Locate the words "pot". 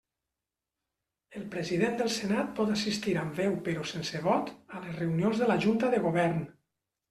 2.61-2.73